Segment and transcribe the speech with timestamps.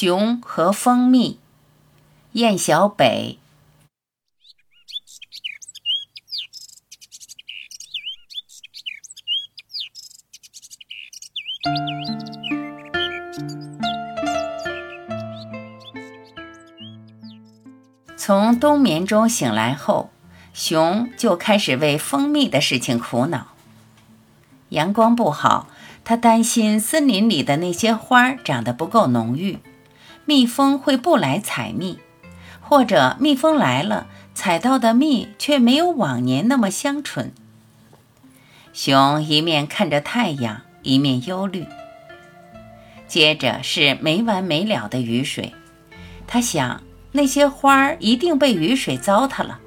[0.00, 1.40] 熊和蜂蜜，
[2.34, 3.36] 燕小北。
[18.16, 20.10] 从冬眠中醒来后，
[20.54, 23.48] 熊就开始为蜂蜜的事情苦恼。
[24.68, 25.66] 阳光不好，
[26.04, 29.58] 他担心森林里的那些花长得不够浓郁，
[30.28, 31.98] 蜜蜂会不来采蜜，
[32.60, 37.32] 或者蜜蜂来了，采到的蜜却没有往年那么香醇。
[38.74, 41.64] 熊一面看着太阳，一面忧虑。
[43.06, 45.54] 接着是没完没了的雨水，
[46.26, 46.82] 他想
[47.12, 49.58] 那些花儿一定被雨水糟蹋了，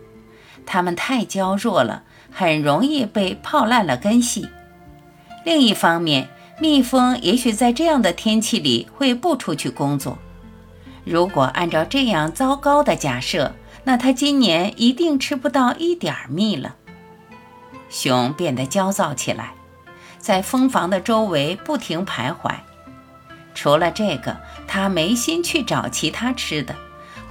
[0.67, 4.47] 它们太娇弱了，很容易被泡烂了根系。
[5.43, 10.19] 另一方面，蜜蜂也许在这样的天气里会不出去工作。
[11.03, 16.75] 如果按照这样糟糕的假设，那它今年一定吃不到一点蜜了。
[17.89, 19.53] 熊变得焦躁起来，
[20.17, 22.53] 在蜂房的周围不停徘徊。
[23.53, 26.75] 除了这个，他没心去找其他吃的，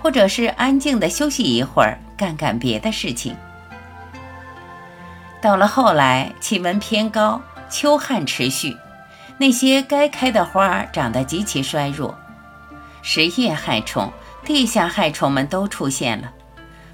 [0.03, 3.35] 或者是安静的休息一会儿，干干别的事情。
[5.41, 7.41] 到了后来，气温偏高，
[7.71, 8.77] 秋旱持续，
[9.39, 12.15] 那些该开的花长得极其衰弱，
[13.03, 14.13] 食叶害虫、
[14.45, 16.33] 地下害虫们都出现了，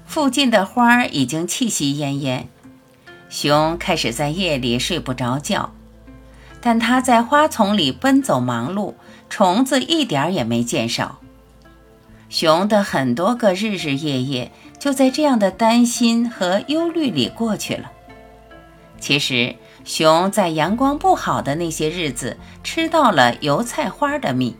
[0.05, 2.43] 附近的花已经气息奄奄。
[3.29, 5.73] 熊开始在夜里睡不着觉，
[6.61, 8.93] 但他在花丛里奔走忙碌。
[9.29, 11.19] 虫子一点也没见少，
[12.29, 17.91] 熊的很多个日日夜夜就在这样的担心和忧虑里过去了。
[19.01, 24.55] 其实，熊在阳光不好的那些日子吃到了油菜花的蜜，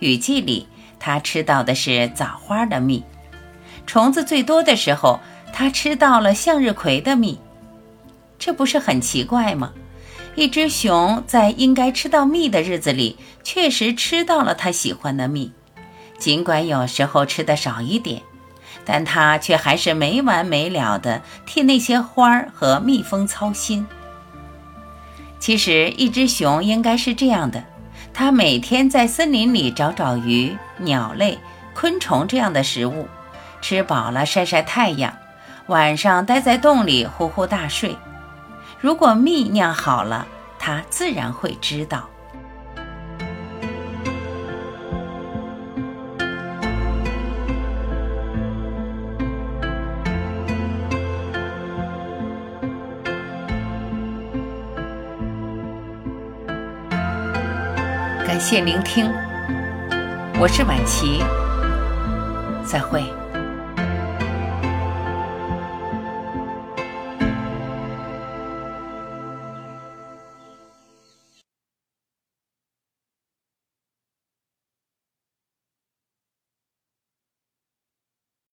[0.00, 0.66] 雨季里
[0.98, 3.02] 它吃到的是枣花的蜜，
[3.86, 5.20] 虫子最多的时候，
[5.52, 7.38] 它吃到了向日葵的蜜。
[8.38, 9.72] 这不是很奇怪吗？
[10.34, 15.52] 一只熊在应该吃到蜜的日子里，确实吃到了它喜欢的蜜，
[16.18, 18.22] 尽管有时候吃的少一点，
[18.84, 23.86] 但它却还是没完没了的替那些花儿和蜜蜂操心。
[25.38, 27.64] 其实，一只熊应该是这样的：
[28.12, 31.38] 它每天在森林里找找鱼、鸟类、
[31.74, 33.08] 昆虫这样的食物，
[33.60, 35.12] 吃饱了晒晒太阳，
[35.66, 37.96] 晚上待在洞里呼呼大睡。
[38.78, 40.26] 如果蜜酿好了，
[40.58, 42.08] 它自然会知道。
[58.30, 59.12] 感谢聆听，
[60.38, 61.20] 我是晚琪，
[62.64, 63.02] 再会。